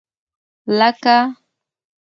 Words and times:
لکه. 0.77 1.17